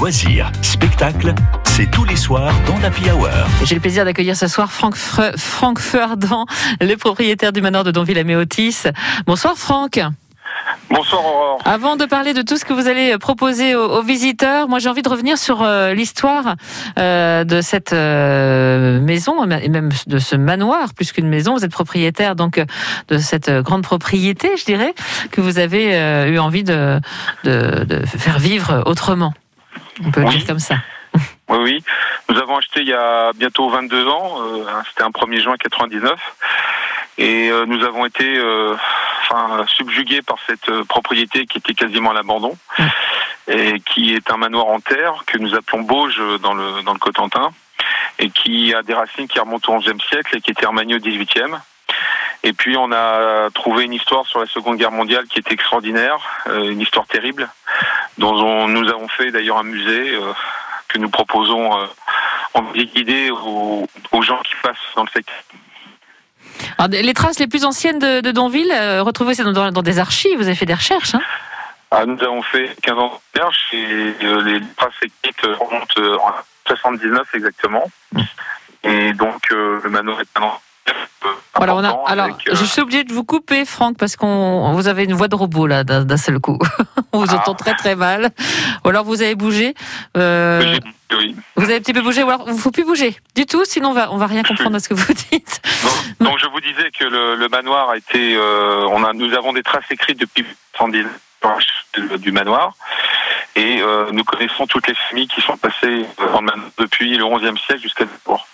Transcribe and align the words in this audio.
loisirs, 0.00 0.50
spectacles, 0.62 1.34
c'est 1.66 1.90
tous 1.90 2.04
les 2.04 2.16
soirs 2.16 2.54
dans 2.66 2.78
l'Happy 2.78 3.10
Hour. 3.10 3.28
J'ai 3.64 3.74
le 3.74 3.82
plaisir 3.82 4.06
d'accueillir 4.06 4.34
ce 4.34 4.46
soir 4.46 4.72
Franck, 4.72 4.94
Fre 4.94 5.32
Franck 5.36 5.78
Feuardan, 5.78 6.46
le 6.80 6.94
propriétaire 6.94 7.52
du 7.52 7.60
manoir 7.60 7.84
de 7.84 7.90
Donville 7.90 8.18
à 8.18 8.24
Méotis. 8.24 8.84
Bonsoir 9.26 9.58
Franck. 9.58 10.00
Bonsoir 10.88 11.22
Aurore. 11.22 11.60
Avant 11.66 11.96
de 11.96 12.06
parler 12.06 12.32
de 12.32 12.40
tout 12.40 12.56
ce 12.56 12.64
que 12.64 12.72
vous 12.72 12.88
allez 12.88 13.18
proposer 13.18 13.74
aux, 13.74 13.98
aux 13.98 14.02
visiteurs, 14.02 14.68
moi 14.68 14.78
j'ai 14.78 14.88
envie 14.88 15.02
de 15.02 15.08
revenir 15.08 15.36
sur 15.36 15.62
euh, 15.62 15.92
l'histoire 15.92 16.56
euh, 16.98 17.44
de 17.44 17.60
cette 17.60 17.92
euh, 17.92 19.00
maison 19.00 19.44
et 19.44 19.68
même 19.68 19.90
de 20.06 20.18
ce 20.18 20.34
manoir, 20.34 20.94
plus 20.94 21.12
qu'une 21.12 21.28
maison. 21.28 21.56
Vous 21.56 21.64
êtes 21.66 21.72
propriétaire 21.72 22.36
donc 22.36 22.58
de 23.08 23.18
cette 23.18 23.50
grande 23.50 23.82
propriété, 23.82 24.56
je 24.56 24.64
dirais, 24.64 24.94
que 25.30 25.42
vous 25.42 25.58
avez 25.58 25.94
euh, 25.94 26.30
eu 26.30 26.38
envie 26.38 26.64
de, 26.64 27.00
de, 27.44 27.84
de, 27.84 28.06
faire 28.06 28.38
vivre 28.38 28.82
autrement. 28.86 29.34
On 30.04 30.10
peut 30.10 30.20
oui. 30.20 30.26
le 30.26 30.38
dire 30.38 30.46
comme 30.46 30.58
ça. 30.58 30.76
Oui, 31.48 31.58
oui. 31.58 31.84
Nous 32.28 32.38
avons 32.38 32.56
acheté 32.56 32.80
il 32.80 32.88
y 32.88 32.94
a 32.94 33.32
bientôt 33.34 33.68
22 33.68 34.06
ans. 34.06 34.38
C'était 34.88 35.02
un 35.02 35.10
1er 35.10 35.42
juin 35.42 35.56
99. 35.56 36.18
Et 37.18 37.50
nous 37.66 37.84
avons 37.84 38.06
été 38.06 38.40
enfin, 39.22 39.64
subjugués 39.66 40.22
par 40.22 40.38
cette 40.46 40.70
propriété 40.84 41.46
qui 41.46 41.58
était 41.58 41.74
quasiment 41.74 42.12
à 42.12 42.14
l'abandon. 42.14 42.56
Mmh. 42.78 42.84
Et 43.48 43.80
qui 43.80 44.14
est 44.14 44.30
un 44.30 44.36
manoir 44.36 44.68
en 44.68 44.78
terre 44.78 45.24
que 45.26 45.38
nous 45.38 45.56
appelons 45.56 45.80
Bauge 45.80 46.22
dans 46.40 46.54
le, 46.54 46.82
dans 46.82 46.92
le 46.92 47.00
Cotentin. 47.00 47.50
Et 48.20 48.30
qui 48.30 48.72
a 48.72 48.82
des 48.82 48.94
racines 48.94 49.26
qui 49.26 49.40
remontent 49.40 49.74
au 49.74 49.80
XIe 49.80 50.00
siècle 50.08 50.36
et 50.36 50.40
qui 50.40 50.52
étaient 50.52 50.66
remaniées 50.66 50.94
au 50.94 51.00
XVIIIe. 51.00 51.56
Et 52.42 52.52
puis 52.52 52.76
on 52.76 52.90
a 52.92 53.50
trouvé 53.50 53.84
une 53.84 53.92
histoire 53.92 54.26
sur 54.26 54.40
la 54.40 54.46
Seconde 54.46 54.76
Guerre 54.76 54.92
mondiale 54.92 55.26
qui 55.26 55.38
était 55.38 55.52
extraordinaire, 55.52 56.18
euh, 56.48 56.70
une 56.70 56.80
histoire 56.80 57.06
terrible, 57.06 57.48
dont 58.20 58.34
on, 58.34 58.68
nous 58.68 58.88
avons 58.88 59.08
fait 59.08 59.30
d'ailleurs 59.32 59.58
un 59.58 59.64
musée 59.64 60.14
euh, 60.14 60.32
que 60.88 60.98
nous 60.98 61.08
proposons 61.08 61.76
euh, 61.76 61.86
en 62.54 62.62
guidée 62.72 63.30
aux, 63.30 63.88
aux, 64.12 64.22
gens 64.22 64.40
qui 64.42 64.52
passent 64.62 64.76
dans 64.94 65.04
le 65.04 65.08
secteur. 65.08 65.42
Alors, 66.78 66.90
les 66.90 67.14
traces 67.14 67.38
les 67.38 67.46
plus 67.46 67.64
anciennes 67.64 67.98
de, 67.98 68.20
de 68.20 68.30
Donville, 68.30 68.72
euh, 68.72 69.02
retrouvées 69.02 69.34
dans, 69.36 69.52
dans, 69.52 69.72
dans, 69.72 69.82
des 69.82 69.98
archives, 69.98 70.36
vous 70.36 70.46
avez 70.46 70.54
fait 70.54 70.66
des 70.66 70.74
recherches 70.74 71.14
hein 71.14 71.22
ah, 71.90 72.04
Nous 72.04 72.22
avons 72.22 72.42
fait 72.42 72.76
15 72.82 72.98
ans 72.98 73.20
de 73.34 73.40
recherche 73.40 73.68
et 73.72 74.14
euh, 74.22 74.42
les 74.42 74.60
traces 74.76 74.92
écrites 75.02 75.42
remontent 75.42 76.02
en 76.22 76.32
79 76.66 77.34
exactement. 77.34 77.90
Mmh. 78.12 78.20
Et 78.84 79.12
donc 79.12 79.50
le 79.50 79.90
manoir 79.90 80.20
est 80.20 80.38
un 80.38 80.52
voilà, 81.66 81.74
on 81.74 81.84
a, 81.84 82.10
alors, 82.10 82.24
avec, 82.24 82.48
euh... 82.48 82.54
je 82.54 82.64
suis 82.64 82.80
obligée 82.80 83.04
de 83.04 83.12
vous 83.12 83.22
couper, 83.22 83.66
Franck, 83.66 83.98
parce 83.98 84.16
qu'on 84.16 84.72
vous 84.72 84.88
avez 84.88 85.04
une 85.04 85.12
voix 85.12 85.28
de 85.28 85.34
robot 85.34 85.66
là 85.66 85.84
d'un 85.84 86.16
seul 86.16 86.38
coup. 86.38 86.58
on 87.12 87.18
vous 87.18 87.26
ah. 87.30 87.36
entend 87.36 87.54
très 87.54 87.74
très 87.74 87.94
mal. 87.94 88.30
Ou 88.84 88.88
alors 88.88 89.04
vous 89.04 89.20
avez 89.20 89.34
bougé. 89.34 89.74
Euh, 90.16 90.78
oui. 91.12 91.36
Vous 91.56 91.64
avez 91.64 91.76
un 91.76 91.80
petit 91.80 91.92
peu 91.92 92.00
bougé. 92.00 92.22
Ou 92.22 92.30
alors 92.30 92.44
il 92.46 92.54
ne 92.54 92.58
faut 92.58 92.70
plus 92.70 92.84
bouger 92.84 93.14
du 93.36 93.44
tout, 93.44 93.64
sinon 93.66 93.90
on 93.90 93.92
va 93.92 94.10
on 94.10 94.16
va 94.16 94.26
rien 94.26 94.42
comprendre 94.42 94.76
à 94.76 94.80
ce 94.80 94.88
que 94.88 94.94
vous 94.94 95.12
dites. 95.12 95.60
Donc, 96.18 96.30
donc 96.30 96.38
je 96.38 96.46
vous 96.46 96.60
disais 96.60 96.90
que 96.98 97.04
le, 97.04 97.34
le 97.34 97.48
manoir 97.48 97.90
a 97.90 97.98
été, 97.98 98.36
euh, 98.36 98.86
on 98.90 99.04
a, 99.04 99.12
nous 99.12 99.34
avons 99.34 99.52
des 99.52 99.62
traces 99.62 99.90
écrites 99.90 100.18
depuis 100.18 100.46
110 100.78 101.04
du 102.18 102.32
manoir. 102.32 102.74
Et 103.56 103.82
euh, 103.82 104.10
nous 104.12 104.24
connaissons 104.24 104.66
toutes 104.66 104.86
les 104.86 104.94
familles 104.94 105.28
qui 105.28 105.40
sont 105.40 105.56
passées 105.56 106.06
depuis 106.78 107.16
le 107.16 107.24
11e 107.24 107.58
siècle 107.58 107.82
jusqu'à 107.82 108.04
nos 108.04 108.10
jours 108.24 108.46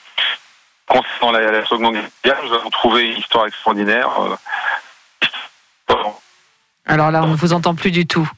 concernant 0.88 1.32
la, 1.32 1.50
la 1.50 1.64
Seconde 1.64 1.94
Guerre 1.94 2.02
mondiale, 2.24 2.38
nous 2.48 2.54
avons 2.54 2.70
trouvé 2.70 3.10
une 3.10 3.18
histoire 3.18 3.46
extraordinaire. 3.46 4.10
Euh... 4.20 5.94
Alors 6.86 7.10
là, 7.10 7.22
on 7.24 7.28
ne 7.28 7.36
vous 7.36 7.52
entend 7.52 7.74
plus 7.74 7.90
du 7.90 8.06
tout. 8.06 8.28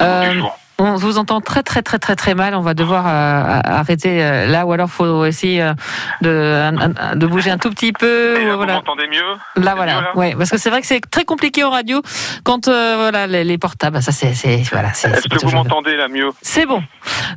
Euh, 0.00 0.40
on 0.80 0.96
vous 0.96 1.18
entend 1.18 1.40
très 1.40 1.62
très 1.62 1.82
très 1.82 1.98
très 1.98 2.16
très 2.16 2.34
mal. 2.34 2.54
On 2.54 2.62
va 2.62 2.74
devoir 2.74 3.06
euh, 3.06 3.60
arrêter 3.64 4.24
euh, 4.24 4.46
là, 4.46 4.64
ou 4.64 4.72
alors 4.72 4.88
faut 4.88 5.24
essayer 5.26 5.62
euh, 5.62 5.74
de, 6.22 7.16
de 7.16 7.26
bouger 7.26 7.50
un 7.50 7.58
tout 7.58 7.70
petit 7.70 7.92
peu. 7.92 8.42
Là, 8.46 8.56
voilà. 8.56 8.72
Vous 8.72 8.78
m'entendez 8.78 9.06
mieux 9.08 9.62
Là 9.62 9.74
voilà. 9.74 9.96
Mieux, 9.96 10.00
là 10.02 10.16
ouais, 10.16 10.34
parce 10.36 10.50
que 10.50 10.56
c'est 10.56 10.70
vrai 10.70 10.80
que 10.80 10.86
c'est 10.86 11.00
très 11.10 11.24
compliqué 11.24 11.64
en 11.64 11.70
radio 11.70 12.00
quand 12.44 12.66
voilà 12.66 13.26
les, 13.26 13.44
les, 13.44 13.58
portables. 13.58 14.00
Ça 14.02 14.12
c'est 14.12 14.32
voilà. 14.72 14.88
Est-ce 14.88 15.28
que 15.28 15.44
vous 15.44 15.50
m'entendez 15.50 15.96
là 15.96 16.08
mieux 16.08 16.30
C'est 16.40 16.66
bon. 16.66 16.82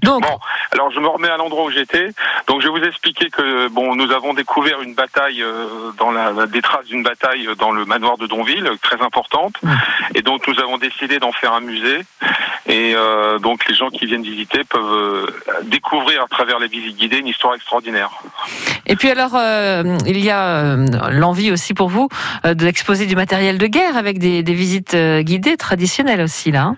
Donc. 0.03 0.23
Bon, 0.23 0.39
alors 0.73 0.91
je 0.91 0.99
me 0.99 1.07
remets 1.07 1.29
à 1.29 1.37
l'endroit 1.37 1.65
où 1.65 1.71
j'étais. 1.71 2.09
Donc 2.47 2.61
je 2.61 2.67
vais 2.67 2.79
vous 2.79 2.85
expliquer 2.85 3.29
que 3.29 3.69
bon, 3.69 3.95
nous 3.95 4.11
avons 4.11 4.33
découvert 4.33 4.81
une 4.81 4.95
bataille 4.95 5.43
dans 5.97 6.11
la, 6.11 6.45
des 6.47 6.61
traces 6.61 6.87
d'une 6.87 7.03
bataille 7.03 7.47
dans 7.57 7.71
le 7.71 7.85
manoir 7.85 8.17
de 8.17 8.27
Donville, 8.27 8.69
très 8.81 9.01
importante, 9.01 9.55
et 10.15 10.21
donc 10.21 10.47
nous 10.47 10.59
avons 10.59 10.77
décidé 10.77 11.19
d'en 11.19 11.31
faire 11.31 11.53
un 11.53 11.61
musée. 11.61 12.01
Et 12.65 12.93
euh, 12.95 13.39
donc 13.39 13.67
les 13.67 13.75
gens 13.75 13.89
qui 13.89 14.05
viennent 14.05 14.23
visiter 14.23 14.63
peuvent 14.63 14.83
euh, 14.83 15.25
découvrir 15.63 16.23
à 16.23 16.27
travers 16.27 16.59
les 16.59 16.67
visites 16.67 16.95
guidées 16.97 17.17
une 17.17 17.27
histoire 17.27 17.55
extraordinaire. 17.55 18.09
Et 18.85 18.95
puis 18.95 19.09
alors, 19.09 19.35
euh, 19.35 19.97
il 20.05 20.23
y 20.23 20.29
a 20.29 20.45
euh, 20.47 20.85
l'envie 21.11 21.51
aussi 21.51 21.73
pour 21.73 21.89
vous 21.89 22.07
d'exposer 22.45 23.05
du 23.05 23.15
matériel 23.15 23.57
de 23.57 23.67
guerre 23.67 23.97
avec 23.97 24.17
des, 24.17 24.43
des 24.43 24.53
visites 24.53 24.95
guidées 24.95 25.57
traditionnelles 25.57 26.21
aussi 26.21 26.51
là. 26.51 26.75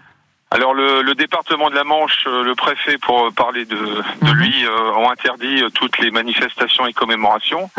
Alors 0.55 0.73
le, 0.73 1.01
le, 1.01 1.15
département 1.15 1.69
de 1.69 1.75
la 1.75 1.83
Manche, 1.83 2.23
le 2.25 2.55
préfet, 2.55 2.97
pour 2.97 3.29
parler 3.33 3.65
de, 3.65 3.75
de 3.75 4.31
lui, 4.31 4.65
euh, 4.65 4.93
ont 4.93 5.09
interdit 5.09 5.61
toutes 5.73 5.97
les 5.97 6.11
manifestations 6.11 6.87
et 6.87 6.93
commémorations. 6.93 7.69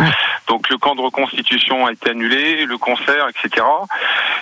Donc 0.46 0.68
le 0.68 0.76
camp 0.76 0.94
de 0.94 1.00
reconstitution 1.00 1.86
a 1.86 1.92
été 1.92 2.10
annulé, 2.10 2.66
le 2.66 2.76
concert, 2.76 3.28
etc. 3.30 3.64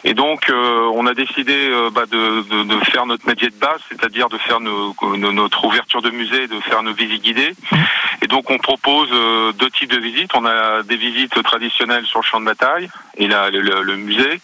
Et 0.03 0.15
donc 0.15 0.51
euh, 0.51 0.91
on 0.95 1.07
a 1.07 1.15
décidé 1.15 1.55
euh, 1.71 1.91
bah, 1.91 2.07
de, 2.11 2.43
de, 2.43 2.65
de, 2.65 2.85
faire 2.87 3.07
notre 3.07 3.25
métier 3.25 3.51
de 3.51 3.55
base, 3.55 3.81
c'est-à-dire 3.89 4.29
de 4.29 4.39
faire 4.39 4.59
nos, 4.59 4.97
nos, 5.17 5.31
notre 5.31 5.65
ouverture 5.65 6.03
de 6.03 6.11
musée, 6.11 6.49
de 6.49 6.59
faire 6.59 6.83
nos 6.83 6.93
visites 6.93 7.23
guidées. 7.23 7.55
Mmh. 7.71 7.77
Et 8.23 8.27
donc 8.27 8.51
on 8.51 8.59
propose 8.59 9.11
deux 9.57 9.71
types 9.71 9.91
de 9.91 10.01
visites. 10.01 10.33
On 10.35 10.45
a 10.45 10.83
des 10.83 10.97
visites 10.97 11.41
traditionnelles 11.45 12.05
sur 12.07 12.19
le 12.19 12.25
champ 12.25 12.41
de 12.41 12.47
bataille 12.47 12.91
et 13.17 13.29
là 13.29 13.51
le, 13.51 13.61
le, 13.61 13.83
le 13.83 13.97
musée 13.97 14.41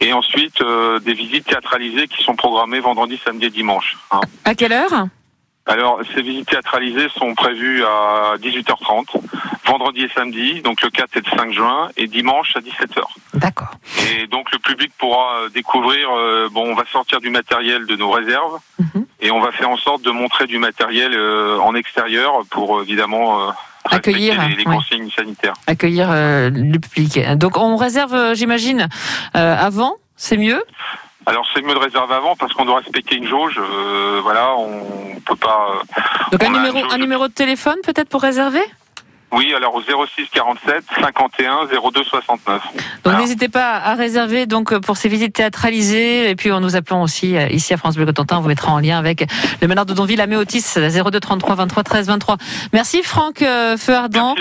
et 0.00 0.12
ensuite 0.12 0.60
euh, 0.60 0.98
des 1.00 1.14
visites 1.14 1.46
théâtralisées 1.46 2.08
qui 2.08 2.22
sont 2.22 2.34
programmées 2.34 2.80
vendredi, 2.80 3.20
samedi 3.24 3.46
et 3.46 3.50
dimanche. 3.50 3.96
Hein. 4.10 4.20
À 4.44 4.54
quelle 4.54 4.72
heure 4.72 5.06
Alors, 5.66 6.00
ces 6.14 6.22
visites 6.22 6.48
théâtralisées 6.48 7.08
sont 7.16 7.34
prévues 7.34 7.82
à 7.84 8.34
18h30, 8.38 9.06
vendredi 9.66 10.02
et 10.02 10.10
samedi, 10.14 10.60
donc 10.62 10.82
le 10.82 10.90
4 10.90 11.16
et 11.16 11.20
le 11.20 11.38
5 11.38 11.52
juin, 11.52 11.88
et 11.96 12.06
dimanche 12.06 12.54
à 12.56 12.60
17h. 12.60 13.02
D'accord. 13.34 13.70
Et 14.10 14.26
donc 14.26 14.52
le 14.52 14.58
public 14.58 14.92
pourra 14.98 15.48
découvrir, 15.52 16.10
euh, 16.10 16.48
bon, 16.50 16.70
on 16.70 16.74
va 16.74 16.84
sortir 16.92 17.20
du 17.20 17.30
matériel 17.30 17.86
de 17.86 17.96
nos 17.96 18.10
réserves, 18.10 18.58
mm 18.78 18.84
-hmm. 18.84 19.04
et 19.20 19.30
on 19.30 19.40
va 19.40 19.50
faire 19.52 19.70
en 19.70 19.78
sorte 19.78 20.02
de 20.02 20.10
montrer 20.10 20.46
du 20.46 20.58
matériel 20.58 21.12
euh, 21.14 21.58
en 21.68 21.74
extérieur 21.74 22.32
pour 22.50 22.82
évidemment 22.82 23.52
accueillir 23.90 24.48
les, 24.48 24.56
les 24.56 24.64
consignes 24.64 25.04
ouais. 25.04 25.10
sanitaires. 25.16 25.54
Accueillir 25.66 26.08
euh, 26.10 26.50
le 26.50 26.78
public. 26.78 27.20
Donc 27.36 27.56
on 27.56 27.76
réserve, 27.76 28.14
euh, 28.14 28.34
j'imagine, 28.34 28.88
euh, 29.36 29.56
avant, 29.56 29.96
c'est 30.16 30.36
mieux? 30.36 30.62
Alors 31.26 31.44
c'est 31.52 31.62
mieux 31.62 31.74
de 31.74 31.78
réserver 31.78 32.14
avant 32.14 32.36
parce 32.36 32.52
qu'on 32.52 32.64
doit 32.64 32.78
respecter 32.78 33.16
une 33.16 33.26
jauge. 33.26 33.58
Euh, 33.58 34.20
voilà, 34.22 34.54
on 34.56 35.18
peut 35.24 35.34
pas. 35.34 35.82
Donc 36.30 36.42
un 36.42 36.50
numéro, 36.50 36.78
un 36.88 36.98
numéro 36.98 37.26
de 37.26 37.32
téléphone 37.32 37.76
peut-être 37.84 38.08
pour 38.08 38.22
réserver? 38.22 38.62
Oui, 39.32 39.52
alors 39.54 39.74
au 39.74 39.82
06 39.82 40.28
47 40.32 40.84
51 41.00 41.66
02 41.66 42.04
69. 42.04 42.62
Donc 43.04 43.18
n'hésitez 43.18 43.48
pas 43.48 43.74
à 43.74 43.94
réserver 43.94 44.46
donc 44.46 44.78
pour 44.78 44.96
ces 44.96 45.08
visites 45.08 45.34
théâtralisées 45.34 46.30
et 46.30 46.36
puis 46.36 46.52
en 46.52 46.60
nous 46.60 46.76
appelant 46.76 47.02
aussi 47.02 47.34
ici 47.50 47.74
à 47.74 47.76
France 47.76 47.96
Bleu 47.96 48.06
Cotentin, 48.06 48.38
on 48.38 48.40
vous 48.40 48.48
mettra 48.48 48.72
en 48.72 48.78
lien 48.78 48.98
avec 48.98 49.26
le 49.60 49.68
manoir 49.68 49.84
de 49.84 49.94
Donville 49.94 50.20
à 50.20 50.26
Méotis 50.26 50.64
02 50.76 51.20
33 51.20 51.54
23 51.56 51.82
13 51.82 52.06
23. 52.06 52.36
Merci 52.72 53.02
Franck 53.02 53.42
euh, 53.42 53.76
Feuardan 53.76 54.34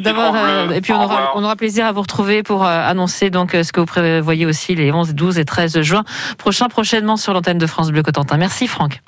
d'avoir 0.00 0.34
euh, 0.34 0.70
et 0.70 0.80
puis 0.80 0.92
on 0.92 1.02
aura, 1.02 1.32
on 1.34 1.42
aura 1.42 1.56
plaisir 1.56 1.86
à 1.86 1.92
vous 1.92 2.02
retrouver 2.02 2.42
pour 2.42 2.64
euh, 2.64 2.68
annoncer 2.68 3.30
donc 3.30 3.52
ce 3.52 3.72
que 3.72 3.80
vous 3.80 3.86
prévoyez 3.86 4.46
aussi 4.46 4.74
les 4.74 4.92
11, 4.92 5.14
12 5.14 5.38
et 5.38 5.44
13 5.44 5.80
juin 5.80 6.04
prochain 6.38 6.68
prochainement 6.68 7.16
sur 7.16 7.32
l'antenne 7.32 7.58
de 7.58 7.66
France 7.66 7.90
Bleu 7.90 8.02
Cotentin. 8.02 8.36
Merci 8.36 8.66
Franck. 8.66 9.00